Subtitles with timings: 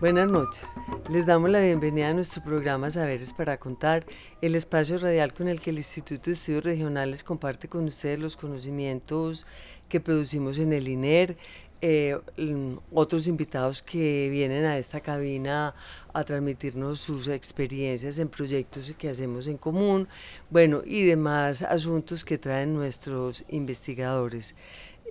[0.00, 0.64] Buenas noches.
[1.10, 4.06] Les damos la bienvenida a nuestro programa Saberes para Contar,
[4.40, 8.34] el espacio radial con el que el Instituto de Estudios Regionales comparte con ustedes los
[8.34, 9.46] conocimientos
[9.90, 11.36] que producimos en el INER,
[11.82, 15.74] eh, mm, otros invitados que vienen a esta cabina
[16.14, 20.08] a transmitirnos sus experiencias en proyectos que hacemos en común,
[20.48, 24.54] bueno, y demás asuntos que traen nuestros investigadores.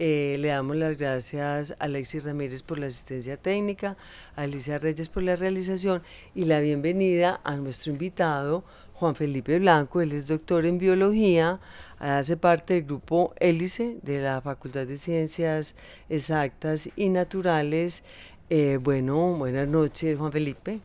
[0.01, 3.97] Eh, le damos las gracias a Alexis Ramírez por la asistencia técnica,
[4.37, 6.01] a Alicia Reyes por la realización
[6.33, 9.99] y la bienvenida a nuestro invitado Juan Felipe Blanco.
[9.99, 11.59] Él es doctor en biología,
[11.99, 15.75] hace parte del grupo Hélice de la Facultad de Ciencias
[16.07, 18.03] Exactas y Naturales.
[18.49, 20.79] Eh, bueno, buenas noches, Juan Felipe.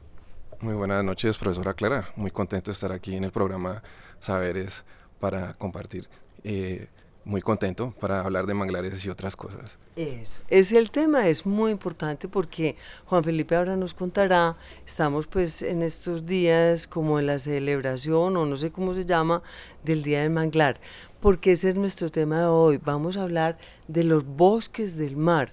[0.61, 2.09] Muy buenas noches, profesora Clara.
[2.17, 3.81] Muy contento de estar aquí en el programa
[4.19, 4.85] Saberes
[5.21, 6.09] para compartir.
[6.43, 6.89] Eh,
[7.25, 9.79] muy contento para hablar de manglares y otras cosas.
[9.97, 15.63] Eso, es el tema, es muy importante porque Juan Felipe ahora nos contará, estamos pues
[15.63, 19.43] en estos días como en la celebración o no sé cómo se llama
[19.85, 20.81] del Día del Manglar,
[21.21, 22.81] porque ese es nuestro tema de hoy.
[22.85, 23.57] Vamos a hablar
[23.89, 25.53] de los bosques del mar.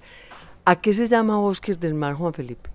[0.65, 2.69] ¿A qué se llama bosques del mar, Juan Felipe?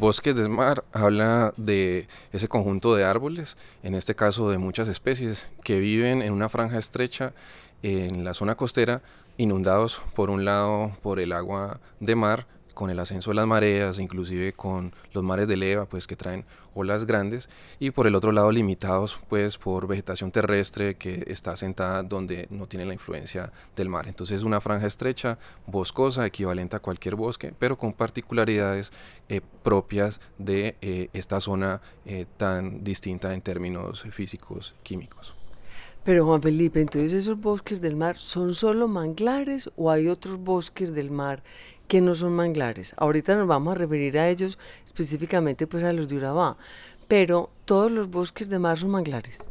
[0.00, 5.52] Bosques del mar habla de ese conjunto de árboles, en este caso de muchas especies,
[5.62, 7.34] que viven en una franja estrecha
[7.82, 9.02] en la zona costera,
[9.36, 13.98] inundados por un lado por el agua de mar, con el ascenso de las mareas,
[13.98, 18.32] inclusive con los mares de leva, pues que traen olas grandes, y por el otro
[18.32, 23.88] lado limitados pues por vegetación terrestre que está asentada donde no tiene la influencia del
[23.88, 24.08] mar.
[24.08, 28.92] Entonces es una franja estrecha, boscosa, equivalente a cualquier bosque, pero con particularidades
[29.28, 35.39] eh, propias de eh, esta zona eh, tan distinta en términos físicos, químicos.
[36.04, 40.94] Pero Juan Felipe, entonces esos bosques del mar son solo manglares o hay otros bosques
[40.94, 41.42] del mar
[41.88, 42.94] que no son manglares.
[42.96, 46.56] Ahorita nos vamos a referir a ellos específicamente pues a los de Urabá,
[47.06, 49.48] pero todos los bosques de mar son manglares.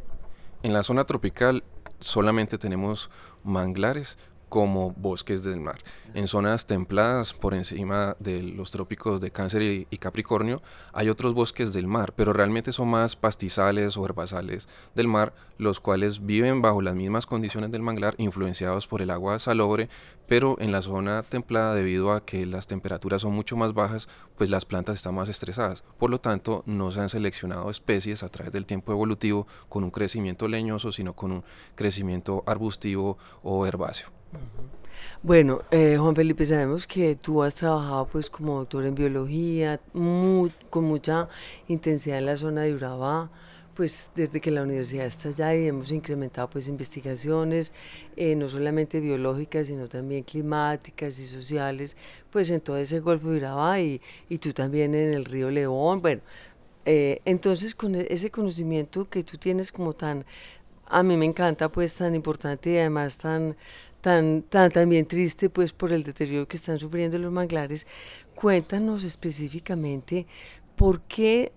[0.62, 1.62] En la zona tropical
[2.00, 3.10] solamente tenemos
[3.44, 4.18] manglares
[4.50, 5.78] como bosques del mar.
[6.12, 10.60] En zonas templadas por encima de los trópicos de Cáncer y, y, Capricornio
[10.92, 15.78] hay otros bosques del mar, pero realmente son más pastizales o herbazales del mar, los
[15.78, 19.88] cuales viven bajo las mismas condiciones del manglar, influenciados por el agua salobre,
[20.26, 24.50] pero en la zona templada debido a que las temperaturas son mucho más bajas, pues
[24.50, 25.84] las plantas están más estresadas.
[25.96, 29.92] Por lo tanto, no se han seleccionado especies a través del tiempo evolutivo con un
[29.92, 31.44] crecimiento leñoso, sino con un
[31.76, 34.19] crecimiento arbustivo o herbáceo.
[35.22, 39.78] Bueno, eh, Juan Felipe, sabemos que tú has trabajado pues como doctor en biología,
[40.70, 41.28] con mucha
[41.68, 43.30] intensidad en la zona de Urabá,
[43.74, 47.74] pues desde que la universidad está allá y hemos incrementado pues investigaciones,
[48.16, 51.96] eh, no solamente biológicas, sino también climáticas y sociales,
[52.30, 56.00] pues en todo ese Golfo de Urabá y, y tú también en el río León,
[56.00, 56.22] bueno,
[56.86, 60.24] eh, entonces con ese conocimiento que tú tienes como tan,
[60.86, 63.56] a mí me encanta pues tan importante y además tan
[64.00, 67.86] tan, tan también triste pues por el deterioro que están sufriendo los manglares.
[68.34, 70.26] Cuéntanos específicamente
[70.76, 71.52] por qué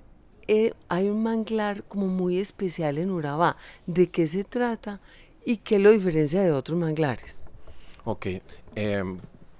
[0.47, 4.99] eh, hay un manglar como muy especial en Urabá, de qué se trata
[5.45, 7.43] y qué lo diferencia de otros manglares.
[8.03, 8.27] Ok,
[8.75, 9.03] eh,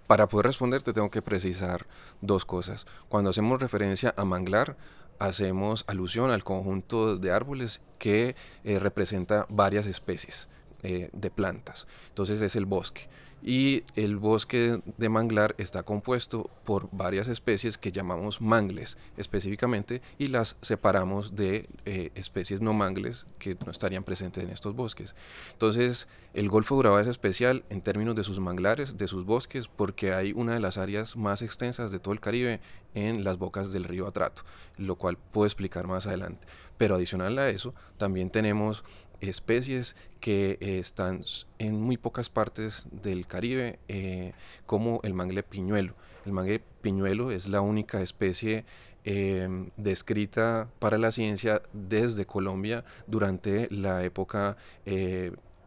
[0.07, 1.88] para poder responderte tengo que precisar
[2.19, 2.86] dos cosas.
[3.07, 4.75] Cuando hacemos referencia a manglar,
[5.19, 8.36] hacemos alusión al conjunto de árboles que
[8.66, 10.50] eh, representa varias especies
[10.83, 11.88] eh, de plantas.
[12.09, 13.07] Entonces es el bosque
[13.45, 20.27] y el bosque de manglar está compuesto por varias especies que llamamos mangles específicamente y
[20.27, 25.13] las separamos de eh, especies no mangles que no estarían presentes en estos bosques.
[25.51, 29.68] Entonces el Golfo de Urabá es especial en términos de sus manglares, de sus bosques,
[29.68, 32.62] porque hay una de las áreas más extensas de todo el Caribe
[32.95, 34.44] en las bocas del río Atrato,
[34.77, 36.47] lo cual puedo explicar más adelante.
[36.77, 38.83] Pero adicional a eso, también tenemos
[39.30, 41.24] especies que eh, están
[41.60, 44.34] en muy pocas partes del Caribe, eh,
[44.66, 45.96] como el mangle piñuelo.
[46.25, 48.66] El mangle piñuelo es la única especie
[49.04, 54.56] em, descrita para la ciencia desde Colombia durante la época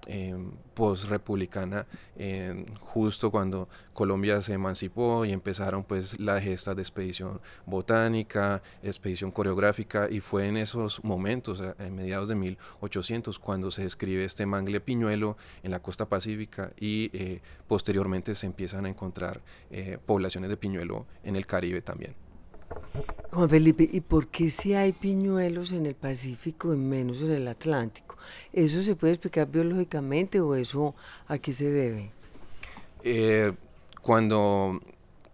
[0.06, 0.35] eh, eh,
[0.75, 1.87] post-republicana,
[2.81, 10.08] justo cuando Colombia se emancipó y empezaron pues las gestas de expedición botánica, expedición coreográfica
[10.11, 15.38] y fue en esos momentos, en mediados de 1800, cuando se describe este mangle piñuelo
[15.62, 21.06] en la costa pacífica y eh, posteriormente se empiezan a encontrar eh, poblaciones de piñuelo
[21.25, 22.25] en el Caribe también.
[23.30, 27.48] Juan Felipe, ¿y por qué si hay piñuelos en el Pacífico y menos en el
[27.48, 28.16] Atlántico?
[28.52, 30.94] ¿Eso se puede explicar biológicamente o eso
[31.28, 32.10] a qué se debe?
[33.02, 33.52] Eh,
[34.00, 34.80] cuando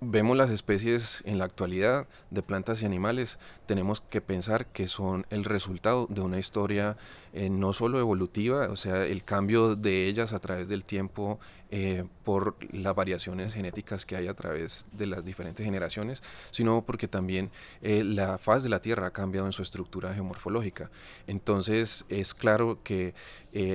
[0.01, 5.25] vemos las especies en la actualidad de plantas y animales, tenemos que pensar que son
[5.31, 6.97] el resultado de una historia
[7.33, 11.39] eh, no solo evolutiva, o sea, el cambio de ellas a través del tiempo
[11.75, 17.09] eh, por las variaciones genéticas que hay a través de las diferentes generaciones, sino porque
[17.09, 20.91] también eh, la faz de la Tierra ha cambiado en su estructura geomorfológica.
[21.27, 23.15] Entonces es claro que,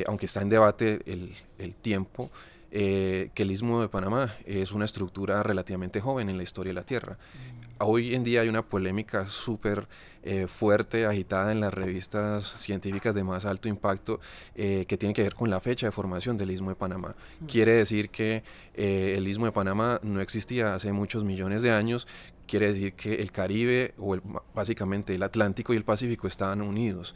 [0.06, 2.32] aunque está en debate el tiempo,
[2.70, 6.76] eh, que el Istmo de Panamá es una estructura relativamente joven en la historia de
[6.76, 7.14] la Tierra.
[7.14, 7.68] Mm.
[7.80, 9.88] Hoy en día hay una polémica súper
[10.24, 14.20] eh, fuerte, agitada en las revistas científicas de más alto impacto
[14.56, 17.16] eh, que tiene que ver con la fecha de formación del Istmo de Panamá.
[17.40, 17.46] Mm.
[17.46, 18.44] Quiere decir que
[18.74, 22.08] el Istmo de Panamá no existía hace muchos millones de años,
[22.48, 24.18] quiere decir que el Caribe o
[24.54, 27.16] básicamente el Atlántico y el Pacífico estaban unidos.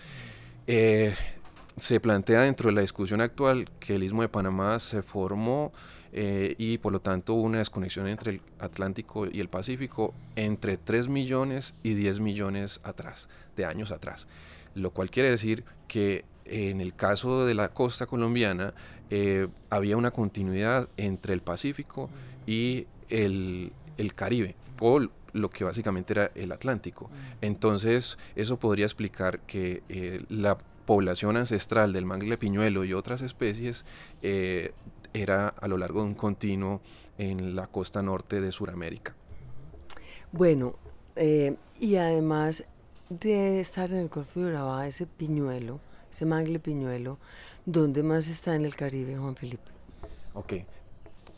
[0.67, 1.40] Mm
[1.77, 5.71] se plantea dentro de la discusión actual que el istmo de Panamá se formó
[6.13, 10.77] eh, y por lo tanto hubo una desconexión entre el Atlántico y el Pacífico entre
[10.77, 14.27] 3 millones y 10 millones atrás, de años atrás.
[14.75, 18.73] Lo cual quiere decir que en el caso de la costa colombiana
[19.09, 22.09] eh, había una continuidad entre el Pacífico
[22.45, 23.71] y el,
[24.15, 24.99] Caribe, o
[25.33, 27.09] lo que básicamente era el Atlántico.
[27.41, 30.57] Entonces, eso podría explicar que eh, la
[30.91, 33.85] población ancestral del mangle piñuelo y otras especies
[34.21, 34.73] eh,
[35.13, 36.81] era a lo largo de un continuo
[37.17, 39.15] en la costa norte de Sudamérica.
[40.33, 40.75] Bueno,
[41.15, 42.65] eh, y además
[43.09, 45.79] de estar en el Golfo de Urabá, ese piñuelo,
[46.11, 47.19] ese mangle piñuelo,
[47.65, 49.71] ¿dónde más está en el Caribe, Juan Felipe?
[50.33, 50.55] Ok,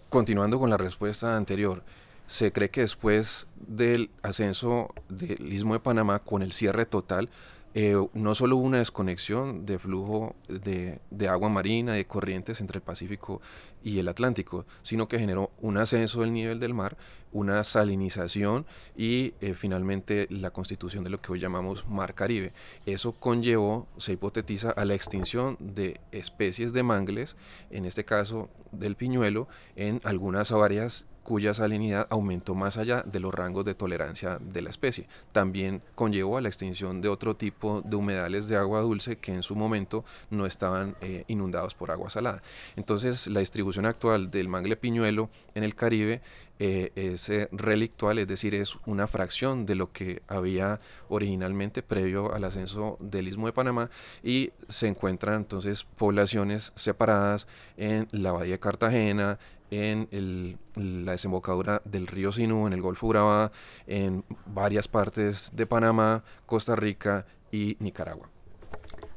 [0.09, 1.83] continuando con la respuesta anterior,
[2.25, 7.29] se cree que después del ascenso del Istmo de Panamá con el cierre total,
[7.75, 12.83] eh, no solo hubo una desconexión de flujo de, agua marina, de corrientes entre el
[12.83, 13.41] Pacífico
[13.83, 16.97] y el Atlántico, sino que generó un ascenso del nivel del mar,
[17.31, 22.53] una salinización y eh, finalmente la constitución de lo que hoy llamamos Mar Caribe.
[22.85, 27.35] Eso conllevó, se hipotetiza, a la extinción de especies de mangles,
[27.71, 33.33] en este caso del piñuelo, en algunas áreas cuya salinidad aumentó más allá de los
[33.33, 35.07] rangos de tolerancia de la especie.
[35.31, 39.43] También conllevó a la extinción de otro tipo de humedales de agua dulce que en
[39.43, 42.41] su momento no estaban eh, inundados por agua salada.
[42.75, 46.21] Entonces la distribución actual del mangle piñuelo en el Caribe
[46.59, 50.79] eh, es eh, relictual, es decir, es una fracción de lo que había
[51.09, 53.89] originalmente previo al ascenso del Istmo de Panamá
[54.23, 59.39] y se encuentran entonces poblaciones separadas en la Bahía de Cartagena,
[59.77, 63.51] en la desembocadura del río Sinú, en el Golfo Urabá,
[63.87, 68.29] en varias partes de Panamá, Costa Rica y Nicaragua.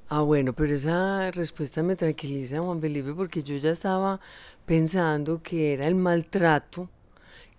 [0.09, 4.21] Ah, bueno, pero esa respuesta me tranquiliza, Juan Felipe, porque yo ya estaba
[4.65, 6.89] pensando que era el maltrato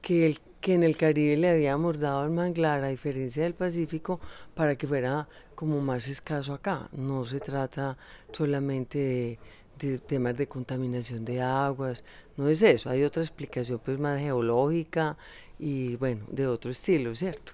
[0.01, 4.21] que, el, que en el Caribe le habíamos dado al manglar, a diferencia del Pacífico,
[4.55, 6.87] para que fuera como más escaso acá.
[6.93, 7.97] No se trata
[8.31, 9.39] solamente de
[9.77, 12.03] de temas de contaminación de aguas,
[12.35, 15.17] no es eso, hay otra explicación pues más geológica
[15.59, 17.53] y bueno, de otro estilo, ¿cierto?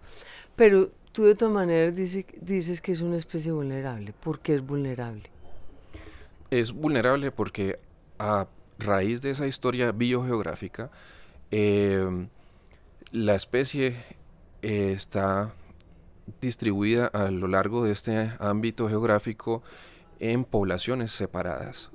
[0.55, 5.23] Pero tú de todas maneras dices, que es una especie vulnerable, ¿por qué es vulnerable?
[6.51, 7.79] Es vulnerable porque
[8.19, 8.47] a
[8.79, 10.91] raíz de esa historia biogeográfica,
[11.51, 12.27] em,
[13.11, 13.95] la especie
[14.61, 15.53] eh, está
[16.41, 19.61] distribuida a lo largo de este ámbito geográfico
[20.19, 21.91] en poblaciones separadas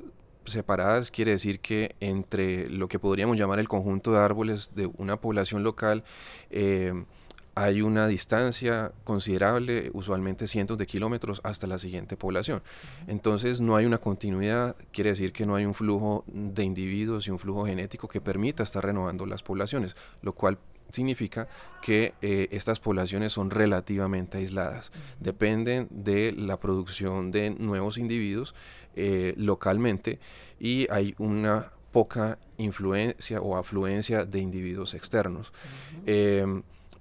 [0.52, 5.20] separadas quiere decir que entre lo que podríamos llamar el conjunto de árboles de una
[5.20, 6.04] población local,
[6.50, 6.92] eh,
[7.58, 12.62] hay una distancia considerable, usualmente cientos de kilómetros, hasta la siguiente población.
[13.08, 17.32] Entonces no hay una continuidad, quiere decir que no hay un flujo de individuos y
[17.32, 20.58] un flujo genético que permita estar renovando las poblaciones, lo cual
[20.90, 21.48] significa
[21.82, 28.54] que eh, estas poblaciones son relativamente aisladas, dependen de la producción de nuevos individuos
[28.98, 30.18] eh, localmente
[30.60, 35.52] y hay una poca influencia o afluencia de individuos externos.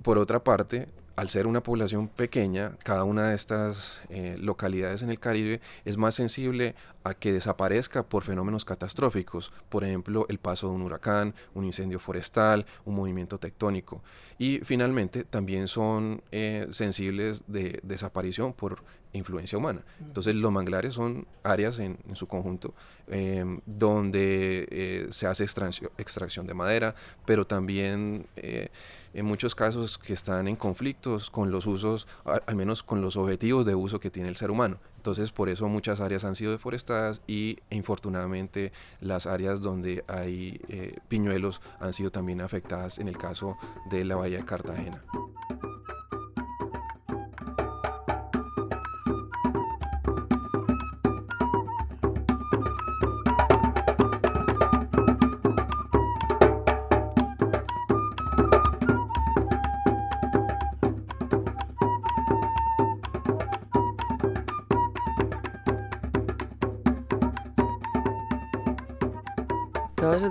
[0.01, 0.87] Por otra parte,
[1.17, 5.97] al ser una población pequeña, cada una de estas eh, localidades en el Caribe es
[5.97, 11.33] más sensible a que desaparezca por fenómenos catastróficos, por ejemplo, el paso de un huracán,
[11.55, 14.03] un incendio forestal, un movimiento tectónico.
[14.37, 18.83] Y finalmente también son eh, sensibles de desaparición por
[19.17, 19.83] influencia humana.
[19.99, 22.73] Entonces los manglares son áreas en, su conjunto
[23.07, 26.95] em, donde eh, se hace extracción, de madera,
[27.25, 28.69] pero también eh,
[29.13, 33.65] en muchos casos que están en conflictos con los usos, al, menos con los objetivos
[33.65, 34.77] de uso que tiene el ser humano.
[34.97, 40.97] Entonces por eso muchas áreas han sido deforestadas y infortunadamente las áreas donde hay eh,
[41.07, 43.57] piñuelos han sido también afectadas en el caso
[43.89, 45.01] de la bahía de Cartagena.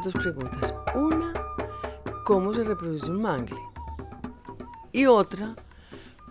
[0.02, 0.74] Dos preguntas.
[0.94, 1.32] Una,
[2.24, 3.60] ¿cómo se reproduce un mangle?
[4.92, 5.54] Y otra,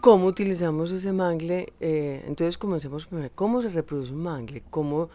[0.01, 1.74] ¿cómo utilizamos ese mangle?
[1.79, 4.63] Eh, entonces comencemos primero, ¿cómo se reproduce un mangle?
[4.69, 5.10] ¿Cómo,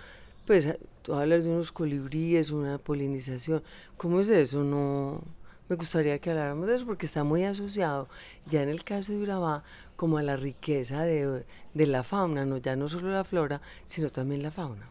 [0.47, 0.69] pues,
[1.03, 3.63] tú hablas de unos colibríes, una polinización,
[3.97, 4.63] ¿cómo es eso?
[4.63, 5.21] No,
[5.69, 8.09] me gustaría que habláramos de eso porque está muy asociado,
[8.47, 9.65] ya en el caso de Urabá,
[9.97, 14.09] como a la riqueza de, de la fauna, no, ya no solo la flora, sino
[14.09, 14.89] también la fauna.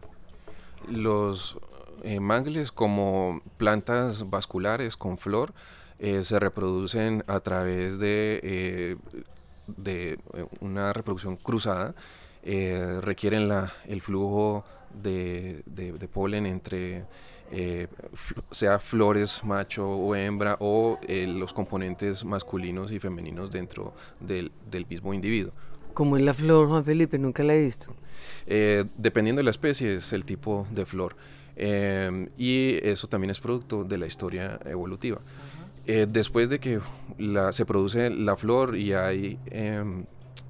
[0.88, 1.58] Los
[2.02, 5.52] eh, mangles como plantas vasculares con flor
[5.98, 8.96] eh, se reproducen a través de, eh,
[9.66, 10.18] de
[10.60, 11.94] una reproducción cruzada.
[12.42, 14.64] requieren la, el flujo
[14.94, 15.62] de,
[16.12, 17.04] polen entre
[18.50, 25.12] sea flores macho o hembra o los componentes masculinos y femeninos dentro del, del mismo
[25.12, 25.52] individuo.
[25.92, 27.18] ¿Cómo es la flor, Juan Felipe?
[27.18, 27.92] Nunca la he visto.
[28.46, 31.14] dependiendo de la especie, es el tipo de flor.
[31.56, 35.20] Em, y eso también es producto de la historia evolutiva.
[35.86, 36.80] Eh, después de que
[37.52, 40.04] se produce la flor y hay em,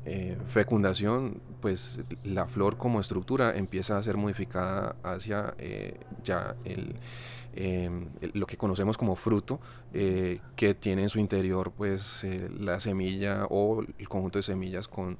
[0.04, 8.06] eh, fecundación, pues la flor como estructura empieza a ser modificada hacia eh, ya em,
[8.20, 9.60] el, lo que conocemos como fruto,
[9.92, 12.24] que tiene en su interior pues
[12.58, 15.18] la semilla o el conjunto de semillas con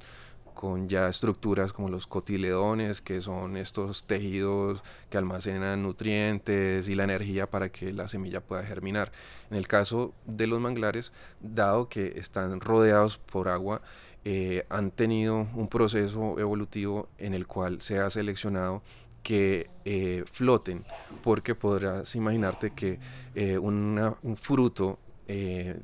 [0.54, 7.04] con ya estructuras como los cotiledones, que son estos tejidos que almacenan nutrientes y la
[7.04, 9.12] energía para que la semilla pueda germinar.
[9.50, 13.82] En el caso de los manglares, dado que están rodeados por agua,
[14.24, 18.82] eh, han tenido un proceso evolutivo en el cual se ha seleccionado
[19.22, 20.84] que eh, floten,
[21.22, 22.98] porque podrás imaginarte que
[23.34, 25.82] eh, un fruto que,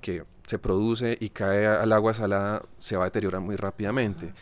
[0.00, 4.34] que se produce y cae al agua salada, se va a deteriorar muy rápidamente.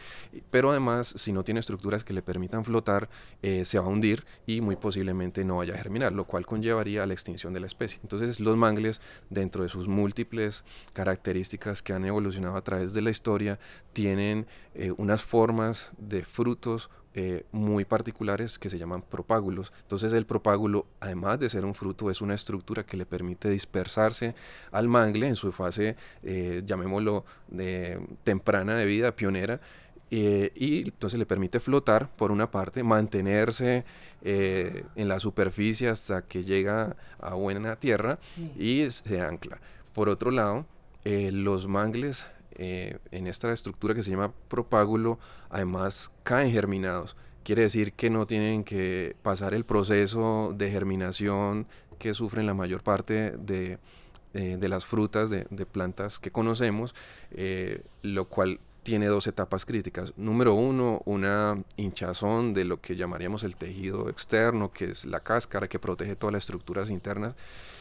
[0.51, 3.09] Pero además, si no tiene estructuras que le permitan flotar,
[3.43, 7.05] eh, se va a hundir y muy posiblemente no vaya a germinar, lo cual conllevaría
[7.05, 8.01] a la extinción de la especie.
[8.03, 10.65] Entonces, los mangles, dentro de sus múltiples
[10.95, 13.61] características que han evolucionado a través de la historia,
[13.93, 19.73] tienen eh, unas formas de frutos eh, muy particulares que se llaman propágulos.
[19.83, 24.37] Entonces el propágulo, además de ser un fruto, es una estructura que le permite dispersarse
[24.71, 29.61] al mangle en su fase, eh, llamémoslo, de, temprana de vida, pionera,
[30.13, 33.85] eh, y entonces le permite flotar por una parte, mantenerse
[34.23, 38.19] en la superficie hasta que llega a buena tierra
[38.57, 39.59] y se ancla.
[39.95, 40.67] Por otro lado,
[41.05, 42.27] los mangles
[42.63, 47.17] eh, en esta estructura que se llama propágulo, además caen germinados.
[47.43, 51.67] Quiere decir que no tienen que pasar el proceso de germinación
[51.99, 53.79] que sufren la mayor parte de,
[54.35, 56.95] eh, las frutas de, plantas que conocemos,
[57.31, 60.13] eh, lo cual tiene dos etapas críticas.
[60.19, 65.67] Número uno, una hinchazón de lo que llamaríamos el tejido externo, que es la cáscara
[65.67, 67.35] que protege todas las estructuras internas,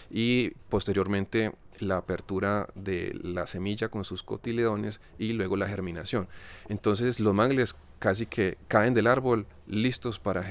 [0.10, 6.28] y posteriormente la apertura de la semilla con sus cotiledones y luego la germinación.
[6.68, 10.46] Entonces los mangles casi que caen del árbol listos para,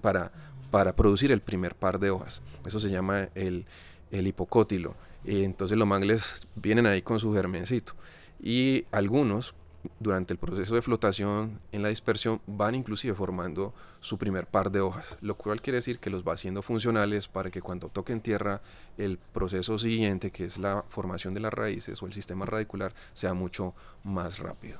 [0.00, 0.32] para,
[0.70, 2.42] para producir el primer par de hojas.
[2.64, 3.66] Eso se llama el,
[4.10, 4.94] el hipocótilo.
[5.24, 7.94] Entonces los mangles vienen ahí con su germencito.
[8.42, 9.54] Y algunos,
[10.00, 14.80] durante el proceso de flotación en la dispersión, van inclusive formando su primer par de
[14.80, 18.60] hojas, lo cual quiere decir que los va haciendo funcionales para que cuando toquen tierra
[18.98, 23.34] el proceso siguiente, que es la formación de las raíces o el sistema radicular, sea
[23.34, 24.78] mucho más rápido.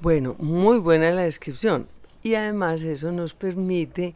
[0.00, 1.86] Bueno, muy buena la descripción.
[2.22, 4.14] Y además eso nos permite,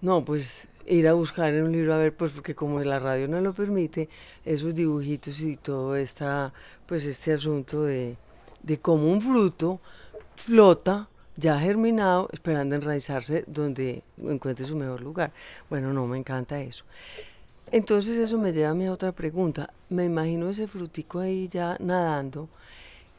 [0.00, 3.28] no, pues ir a buscar en un libro a ver, pues porque como la radio
[3.28, 4.08] no lo permite,
[4.44, 6.52] esos dibujitos y todo esta,
[6.86, 8.16] pues este asunto de,
[8.62, 9.80] de cómo un fruto
[10.36, 15.32] flota ya germinado, esperando enraizarse donde encuentre su mejor lugar.
[15.70, 16.84] Bueno, no, me encanta eso.
[17.70, 19.70] Entonces eso me lleva a mi otra pregunta.
[19.88, 22.48] Me imagino ese frutico ahí ya nadando.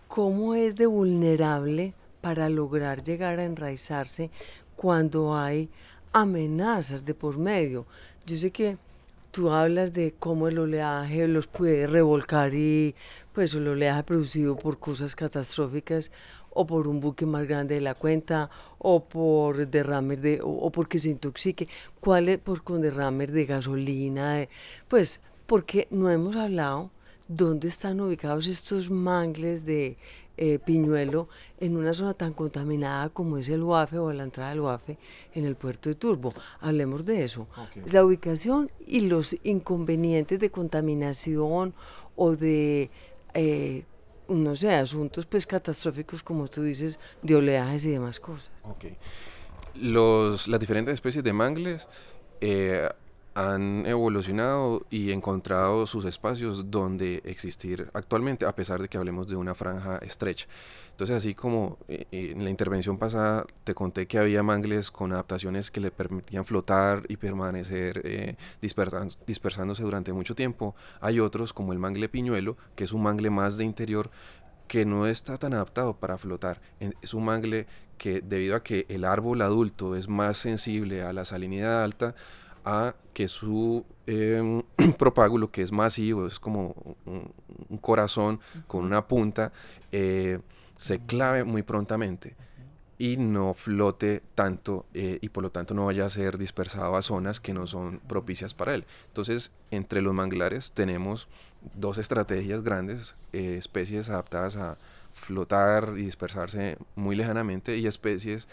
[0.08, 4.30] ¿Cómo es de vulnerable para lograr llegar a enraizarse
[4.76, 5.70] cuando hay
[6.14, 7.86] amenazas de por medio.
[8.26, 8.78] Yo sé que
[9.32, 12.96] tú hablas de cómo el oleaje los puede revolcar y
[13.34, 16.12] pues el oleaje producido por cosas catastróficas
[16.52, 21.00] o por un buque más grande de la cuenta o por derrames de o, porque
[21.00, 21.68] se intoxique,
[22.00, 24.48] cuál es por con derrames de gasolina,
[24.88, 26.92] pues porque no hemos hablado
[27.28, 29.98] dónde están ubicados estos mangles de
[30.42, 31.28] eh, Piñuelo
[31.60, 34.98] en una zona tan contaminada como es el UAFE o la entrada del UAFE
[35.34, 36.34] en el puerto de Turbo.
[36.62, 37.46] Hablemos de eso.
[37.92, 41.74] La ubicación y los inconvenientes de contaminación
[42.16, 42.90] o de,
[43.34, 43.84] eh,
[44.30, 48.50] no sé, asuntos pues catastróficos como tú dices, de oleajes y demás cosas.
[49.76, 51.90] Los, las diferentes especies de mangles
[52.40, 52.88] eh,
[53.34, 59.36] han evolucionado y encontrado sus espacios donde existir actualmente, a pesar de que hablemos de
[59.36, 60.48] una franja estrecha.
[60.92, 65.14] Entonces, así como eh, eh, en la intervención pasada te conté que había mangles con
[65.14, 71.72] adaptaciones que le permitían flotar y permanecer eh, dispersándose durante mucho tiempo, hay otros como
[71.72, 74.10] el mangle piñuelo, que es un mangle más de interior
[74.68, 76.62] que no está tan adaptado para flotar.
[77.02, 77.66] Es un mangle
[77.98, 82.16] que debido a que el árbol adulto es más sensible a la salinidad alta,
[82.66, 84.64] a que su eh,
[84.98, 86.76] propágulo, que es masivo, es como
[87.06, 87.34] un,
[87.82, 89.52] corazón con una punta,
[89.92, 90.40] eh,
[90.78, 92.36] se clave muy prontamente
[93.00, 97.02] y no flote tanto eh, y por lo tanto no vaya a ser dispersado a
[97.02, 98.86] zonas que no son propicias para él.
[99.08, 101.30] Entonces, entre los manglares tenemos
[101.74, 104.78] dos estrategias grandes, eh, especies adaptadas a
[105.14, 108.48] flotar y dispersarse muy lejanamente y especies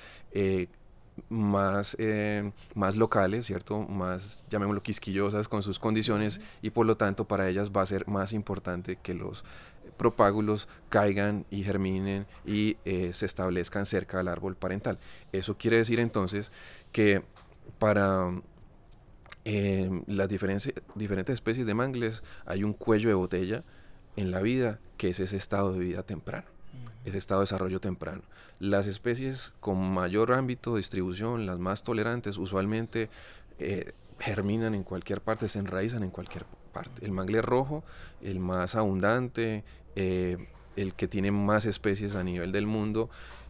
[1.29, 3.83] más, eh, más locales, ¿cierto?
[3.83, 8.07] Más, llamémoslo, quisquillosas con sus condiciones y por lo tanto para ellas va a ser
[8.09, 9.45] más importante que los
[9.97, 14.99] propágulos caigan y germinen y eh, se establezcan cerca del árbol parental.
[15.33, 16.53] Eso quiere decir entonces
[16.93, 17.23] que
[17.79, 18.31] para
[19.45, 23.65] eh, las diferentes, diferentes especies de mangles hay un cuello de botella
[24.17, 26.56] en la vida que es ese estado de vida temprano
[27.05, 28.23] ese estado de desarrollo temprano.
[28.59, 33.11] Las especies con mayor ámbito de distribución, las más tolerantes, usualmente
[33.59, 37.05] eh, germinan en cualquier parte, se enraizan en cualquier parte.
[37.05, 37.85] El mangle rojo,
[38.23, 40.37] el más abundante, eh,
[40.77, 43.09] el que tiene más especies a nivel del mundo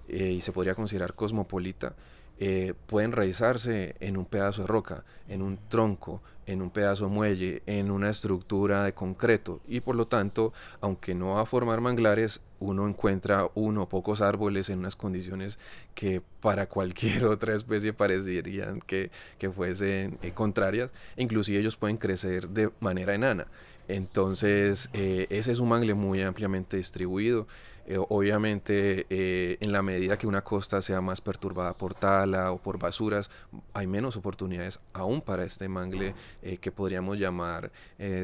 [0.09, 1.95] eh, y se podría considerar cosmopolita,
[2.39, 7.11] eh, puede enraizarse en un pedazo de roca, en un tronco, en un pedazo de
[7.11, 11.81] muelle, en una estructura de concreto y por lo tanto, aunque no va a formar
[11.81, 15.59] manglares, uno encuentra uno o pocos árboles en unas condiciones
[15.95, 22.49] que para cualquier otra especie parecerían que, que fuesen eh, contrarias, inclusive ellos pueden crecer
[22.49, 23.47] de manera enana.
[23.89, 27.47] Entonces, eh, ese es un mangle muy ampliamente distribuido.
[27.89, 32.59] Eh, obviamente, eh, en la medida que una costa sea más perturbada por tala o
[32.59, 33.31] por basuras,
[33.75, 36.15] hay menos oportunidades aún para este mangle
[36.61, 37.71] que podríamos llamar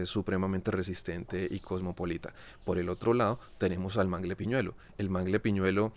[0.04, 2.34] supremamente resistente y cosmopolita.
[2.64, 4.74] Por el otro lado, tenemos al mangle piñuelo.
[4.98, 5.92] El mangle piñuelo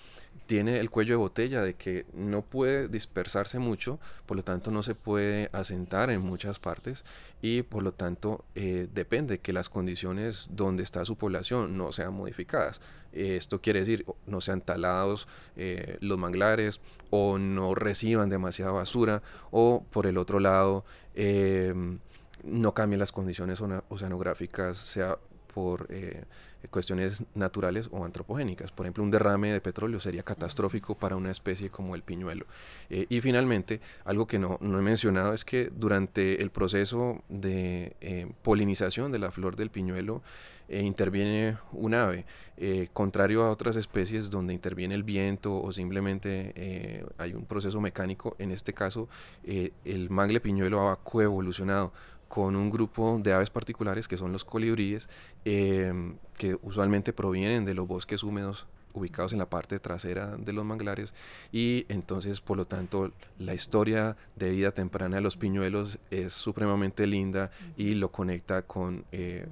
[0.46, 4.84] tiene el cuello de botella de que no puede dispersarse mucho, por lo tanto no
[4.84, 7.06] se puede asentar en muchas partes
[7.42, 12.82] y por lo tanto depende que las condiciones donde está su población no sean modificadas.
[13.16, 19.86] Esto quiere decir no sean talados eh, los manglares o no reciban demasiada basura o
[19.90, 20.84] por el otro lado
[21.16, 22.00] em,
[22.44, 25.18] no cambien las condiciones oceanográficas, sea
[25.54, 26.26] por eh,
[26.68, 28.72] cuestiones naturales o antropogénicas.
[28.72, 32.46] Por ejemplo, un derrame de petróleo sería catastrófico para una especie como el piñuelo.
[32.90, 38.34] Eh, y finalmente, algo que no, no, he mencionado es que durante el proceso de
[38.44, 40.22] polinización de la flor del piñuelo,
[40.68, 42.26] eh, interviene un ave,
[42.58, 47.80] eh, contrario a otras especies donde interviene el viento o simplemente eh, hay un proceso
[47.80, 49.08] mecánico, en este caso
[49.44, 51.94] el mangle piñuelo ha coevolucionado
[52.28, 55.08] con un grupo de aves particulares que son los colibríes,
[55.44, 61.14] que usualmente provienen de los bosques húmedos ubicados en la parte trasera de los manglares
[61.52, 67.06] y entonces por lo tanto la historia de vida temprana de los piñuelos es supremamente
[67.06, 69.48] linda y lo conecta con eh,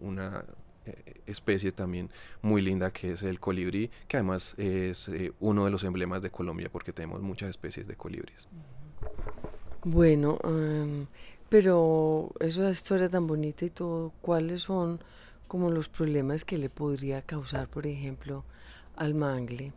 [0.00, 0.44] una
[0.86, 2.10] eh, especie también
[2.42, 6.30] muy linda que es el colibrí que además es eh, uno de los emblemas de
[6.30, 8.48] Colombia porque tenemos muchas especies de colibríes.
[9.82, 10.38] Bueno,
[11.50, 15.00] pero esa historia tan bonita y todo, ¿cuáles son
[15.48, 18.44] como los problemas que le podría causar, por ejemplo,
[18.94, 19.72] al mangle,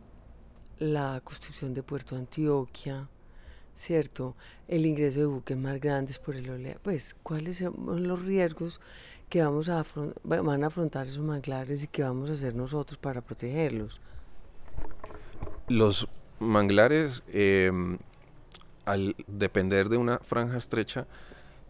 [0.78, 3.08] la construcción de Puerto Antioquia,
[3.74, 4.36] ¿cierto?
[4.68, 6.78] El ingreso de buques más grandes por el oleaje.
[6.80, 8.80] Pues, ¿cuáles son los riesgos
[9.28, 9.84] que vamos a
[10.22, 14.00] van a afrontar esos manglares y que vamos a hacer nosotros para protegerlos?
[15.66, 16.06] Los
[16.38, 17.98] manglares, em,
[18.84, 21.06] al depender de una franja estrecha,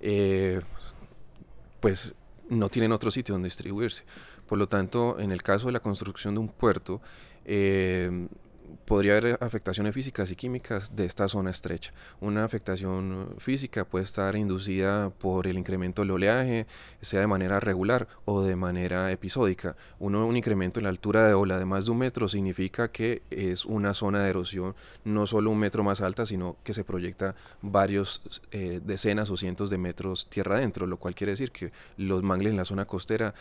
[0.07, 0.61] eh,
[1.81, 2.15] pues
[2.51, 4.05] no tienen otro sitio donde distribuirse.
[4.47, 7.01] Por lo tanto, en el caso de la construcción de un puerto,
[7.47, 8.29] eh,
[8.85, 11.93] podría haber afectaciones físicas y químicas de esta zona estrecha.
[12.21, 16.67] Una afectación física puede estar inducida por el incremento del oleaje,
[17.01, 19.77] sea de manera regular o de manera episódica.
[19.99, 23.23] Uno, un incremento en la altura de ola de más de un metro significa que
[23.31, 27.35] es una zona de erosión no solo un metro más alta, sino que se proyecta
[27.63, 32.23] varios eh, decenas o cientos de metros tierra adentro, lo cual quiere decir que los
[32.23, 33.35] mangles en la zona costera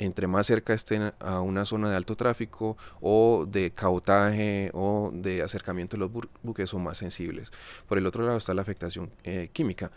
[0.00, 5.42] entre más cerca estén a una zona de alto tráfico o de cabotaje o de
[5.42, 6.10] acercamiento de los
[6.42, 7.52] buques son más sensibles.
[7.86, 9.90] Por el otro lado está la afectación eh, química.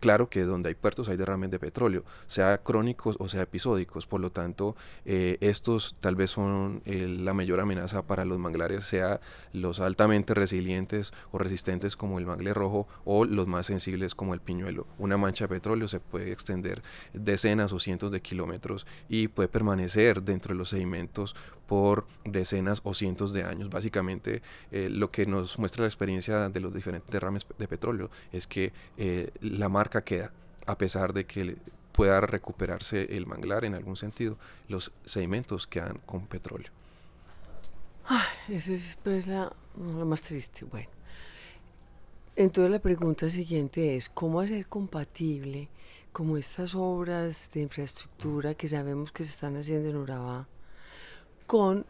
[0.00, 4.20] Claro que donde hay puertos hay derrames de petróleo, sea crónicos o sea episódicos, por
[4.20, 9.20] lo tanto eh, estos tal vez son eh, la mayor amenaza para los manglares, sea
[9.52, 14.40] los altamente resilientes o resistentes como el mangle rojo o los más sensibles como el
[14.40, 14.86] piñuelo.
[14.98, 16.82] Una mancha de petróleo se puede extender
[17.12, 21.34] decenas o cientos de kilómetros y puede permanecer dentro de los sedimentos
[21.70, 23.70] por decenas o cientos de años.
[23.70, 28.48] Básicamente eh, lo que nos muestra la experiencia de los diferentes derrames de petróleo es
[28.48, 30.32] que eh, la marca queda,
[30.66, 31.56] a pesar de que
[31.92, 36.72] pueda recuperarse el manglar en algún sentido, los sedimentos quedan con petróleo.
[38.48, 40.64] esa es pues, la, más triste.
[40.64, 40.88] Bueno,
[42.34, 45.68] entonces la pregunta siguiente es, ¿cómo hacer compatible
[46.12, 50.48] como estas obras de infraestructura que sabemos que se están haciendo en Urabá
[51.50, 51.84] con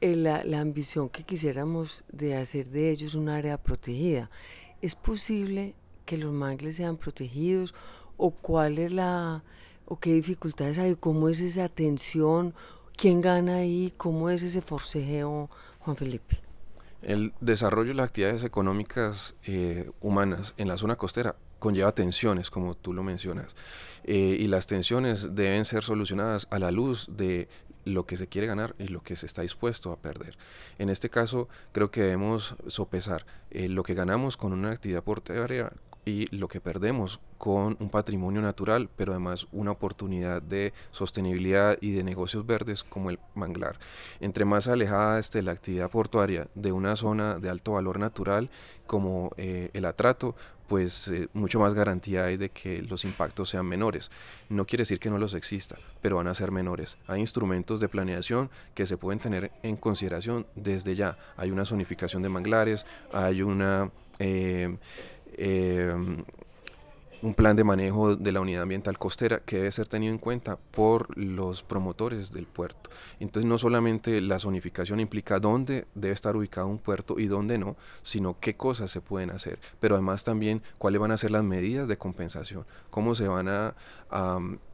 [0.00, 4.30] la, ambición que quisiéramos de hacer de ellos un área protegida.
[4.80, 5.74] ¿Es posible
[6.06, 7.74] que los mangles sean protegidos
[8.16, 9.42] o cuál la
[9.86, 12.54] o qué dificultades hay, cómo es esa tensión,
[12.96, 16.38] quién gana ahí, cómo es ese forcejeo, Juan Felipe?
[17.02, 22.76] El desarrollo de las actividades económicas eh, humanas en la zona costera conlleva tensiones, como
[22.76, 23.56] tú lo mencionas,
[24.04, 27.48] eh, y las tensiones deben ser solucionadas a la luz de
[27.84, 30.36] lo que se quiere ganar y lo que se está dispuesto a perder.
[30.78, 35.72] En este caso, creo que debemos sopesar eh, lo que ganamos con una actividad portuaria
[36.04, 41.92] y lo que perdemos con un patrimonio natural, pero además una oportunidad de sostenibilidad y
[41.92, 43.78] de negocios verdes como el manglar.
[44.20, 48.50] Entre más alejada esté la actividad portuaria de una zona de alto valor natural
[48.86, 50.34] como eh, el atrato,
[50.72, 54.10] pues eh, mucho más garantía hay de que los impactos sean menores.
[54.48, 56.96] No quiere decir que no los exista, pero van a ser menores.
[57.08, 61.18] Hay instrumentos de planeación que se pueden tener en consideración desde ya.
[61.36, 63.90] Hay una zonificación de manglares, hay una...
[64.18, 64.74] Eh,
[65.34, 65.94] eh,
[67.22, 70.56] un plan de manejo de la unidad ambiental costera que debe ser tenido en cuenta
[70.72, 72.90] por los promotores del puerto.
[73.20, 77.76] Entonces no solamente la zonificación implica dónde debe estar ubicado un puerto y dónde no,
[78.02, 81.86] sino qué cosas se pueden hacer, pero además también cuáles van a ser las medidas
[81.86, 83.74] de compensación, cómo se van a,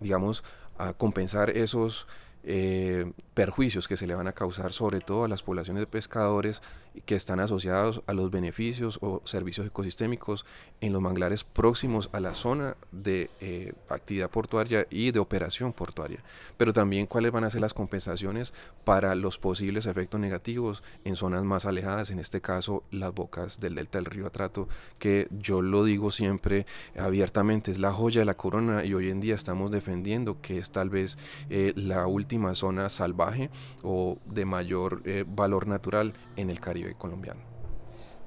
[0.00, 0.42] digamos,
[0.78, 2.06] a compensar esos
[2.44, 6.62] eh, perjuicios que se le van a causar sobre todo a las poblaciones de pescadores
[7.00, 10.46] que están asociados a los beneficios o servicios ecosistémicos
[10.80, 16.22] en los manglares próximos a la zona de eh, actividad portuaria y de operación portuaria.
[16.56, 18.52] Pero también cuáles van a ser las compensaciones
[18.84, 23.74] para los posibles efectos negativos en zonas más alejadas, en este caso las bocas del
[23.74, 26.66] delta del río Atrato, que yo lo digo siempre
[26.98, 30.70] abiertamente, es la joya de la corona y hoy en día estamos defendiendo que es
[30.70, 31.18] tal vez
[31.50, 33.50] eh, la última zona salvaje
[33.82, 37.40] o de mayor eh, valor natural en el Caribe colombiano.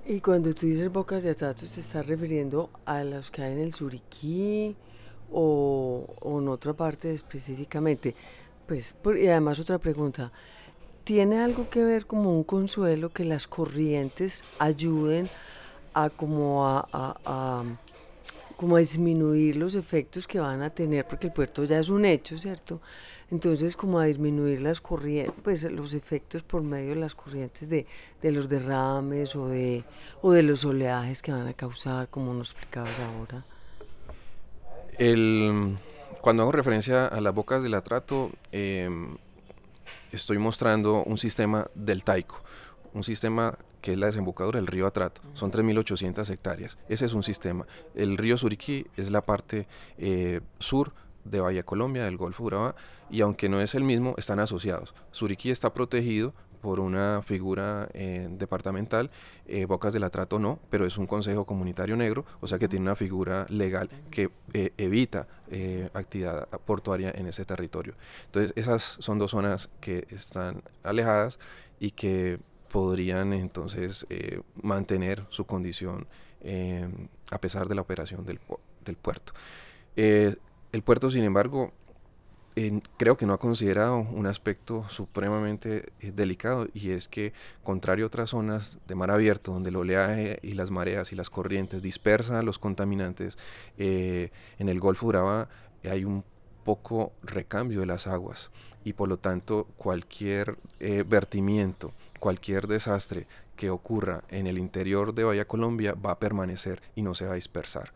[0.06, 3.60] Y cuando tú dices bocas de atrato, ¿se está refiriendo a las que hay en
[3.60, 4.76] el Suriquí
[5.32, 8.16] o, en otra parte específicamente?
[8.68, 10.32] pues, y además otra pregunta,
[11.04, 15.30] ¿tiene algo que ver como un consuelo que las corrientes ayuden
[15.94, 17.66] a como a,
[18.56, 22.06] como a disminuir los efectos que van a tener, porque el puerto ya es un
[22.06, 22.80] hecho, ¿cierto?
[23.32, 27.88] Entonces, como a disminuir las corrientes, pues los efectos por medio de las corrientes de,
[28.22, 29.86] de los derrames o de,
[30.22, 33.46] o de los oleajes que van a causar, como nos explicabas ahora.
[34.98, 35.78] El,
[36.20, 39.16] cuando hago referencia a las bocas del atrato, em,
[40.12, 42.38] estoy mostrando un sistema del Taico,
[42.94, 45.22] un sistema que es la desembocadura del río Atrato.
[45.34, 46.78] Son 3.800 hectáreas.
[46.88, 47.66] Ese es un sistema.
[47.96, 49.68] El río Suriquí es la parte
[49.98, 52.76] eh, sur de Bahía Colombia, del Golfo Urabá,
[53.10, 54.94] y aunque no es el mismo, están asociados.
[55.12, 59.10] Suriquí está protegido por una figura eh, departamental,
[59.48, 62.84] eh, Bocas del Atrato no, pero es un consejo comunitario negro, o sea que tiene
[62.84, 65.28] una figura legal que eh, evita
[65.94, 67.96] actividad portuaria en ese territorio.
[68.28, 71.40] Entonces esas son dos zonas que están alejadas
[71.78, 72.40] y que
[72.72, 74.08] podrían entonces
[74.62, 76.08] mantener su condición
[77.32, 78.40] a pesar de la operación del,
[78.86, 79.34] del puerto.
[80.72, 81.74] El puerto, sin embargo,
[82.98, 88.08] creo que no ha considerado un aspecto supremamente eh, delicado y es que, contrario a
[88.08, 92.46] otras zonas de mar abierto, donde el oleaje y las mareas y las corrientes dispersan
[92.46, 93.38] los contaminantes,
[93.78, 95.50] eh, en el Golfo Urabá
[95.84, 96.24] hay un
[96.64, 98.52] poco recambio de las aguas
[98.84, 105.24] y por lo tanto cualquier eh, vertimiento, cualquier desastre que ocurra en el interior de
[105.24, 107.94] Bahía Colombia va a permanecer y no se va a dispersar.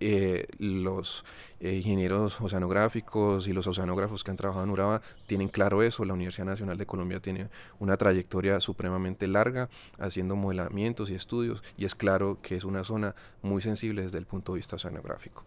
[0.00, 1.24] Eh, los
[1.58, 6.04] eh, ingenieros oceanográficos y los oceanógrafos que han trabajado en Urabá tienen claro eso.
[6.04, 7.48] La Universidad Nacional de Colombia tiene
[7.80, 13.16] una trayectoria supremamente larga haciendo modelamientos y estudios y es claro que es una zona
[13.42, 15.42] muy sensible desde el punto de vista oceanográfico.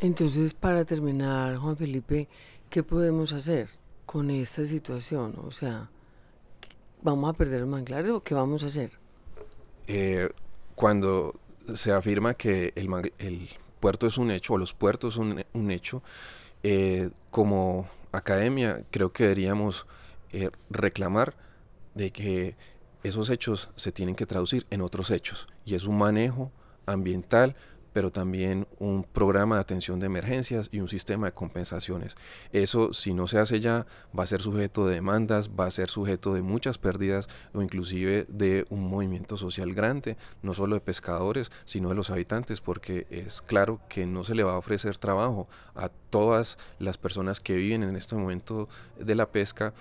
[0.00, 2.28] Entonces, para terminar, Juan Felipe,
[2.70, 3.68] ¿qué podemos hacer
[4.04, 5.34] con esta situación?
[5.44, 5.90] O sea,
[7.02, 8.92] ¿vamos a perder el manglares o qué vamos a hacer?
[9.86, 10.28] Eh,
[10.74, 11.34] cuando
[11.74, 13.48] se afirma que el,
[13.80, 16.02] puerto es un hecho, o los puertos son un hecho,
[16.62, 19.86] eh, como academia creo que deberíamos
[20.32, 21.34] eh, reclamar
[21.94, 22.56] de que
[23.04, 26.50] esos hechos se tienen que traducir en otros hechos, y es un manejo
[26.86, 27.54] ambiental
[27.92, 32.16] pero también un programa de atención de emergencias y un sistema de compensaciones.
[32.52, 35.88] Eso, si no se hace ya, va a ser sujeto de demandas, va a ser
[35.88, 41.50] sujeto de muchas pérdidas o inclusive de un movimiento social grande, no solo de pescadores,
[41.64, 45.48] sino de los habitantes, porque es claro que no se le va a ofrecer trabajo
[45.74, 49.72] a todas las personas que viven en este momento de la pesca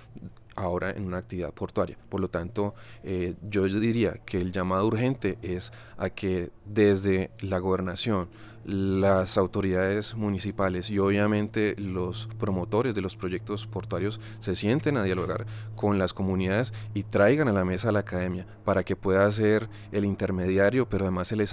[0.58, 1.98] ahora en una actividad portuaria.
[2.10, 7.60] Por lo tanto, eh, yo diría que el llamado urgente es a que desde la
[7.60, 8.28] gobernación,
[8.66, 15.46] las autoridades municipales y obviamente los promotores de los proyectos portuarios se sienten a dialogar
[15.78, 19.70] con las comunidades y traigan a la mesa a la academia para que pueda ser
[19.94, 21.48] el intermediario, pero además el,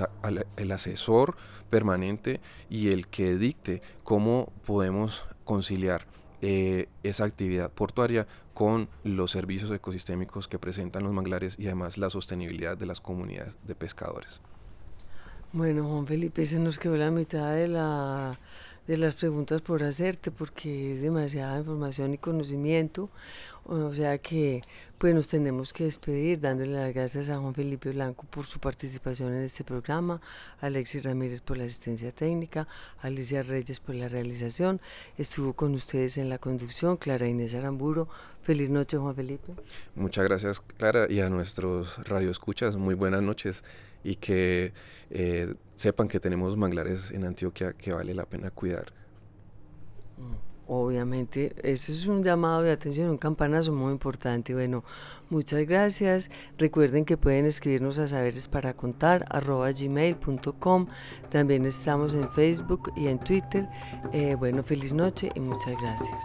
[0.57, 1.37] el asesor
[1.71, 6.07] permanente y el que dicte cómo podemos conciliar
[6.47, 12.11] eh, esa actividad portuaria con los servicios ecosistémicos que presentan los manglares y además la
[12.11, 14.43] sostenibilidad de las comunidades de pescadores.
[15.55, 18.39] Bueno, Juan Felipe, se nos quedó la mitad de la
[18.87, 23.11] de las preguntas por hacerte porque es demasiada información y conocimiento.
[23.67, 24.63] O sea que
[24.99, 29.35] pues nos tenemos que despedir dándole las gracias a Juan Felipe Blanco por su participación
[29.35, 30.21] en este programa,
[30.61, 32.69] a Alexis Ramírez por la asistencia técnica,
[33.01, 34.81] a Alicia Reyes por la realización.
[35.17, 38.09] Estuvo con ustedes en la conducción Clara Inés Aramburo.
[38.43, 39.55] Feliz noche Juan Felipe.
[39.95, 42.77] Muchas gracias Clara y a nuestros radioescuchas.
[42.77, 43.65] Muy buenas noches
[44.05, 44.73] y que
[45.11, 48.93] eh, sepan que tenemos manglares en Antioquia que vale la pena cuidar.
[50.67, 54.55] Obviamente, ese es un llamado de atención, un campanazo muy importante.
[54.55, 54.83] Bueno,
[55.29, 56.31] muchas gracias.
[56.57, 58.49] Recuerden que pueden escribirnos a saberes.
[61.29, 63.69] También estamos en Facebook y en Twitter.
[64.13, 66.25] Eh, bueno, feliz noche y muchas gracias.